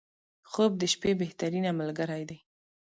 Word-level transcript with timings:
•خوب 0.51 0.71
د 0.77 0.83
شپې 0.93 1.11
بهترینه 1.21 1.69
ملګری 1.79 2.23
دی. 2.29 2.37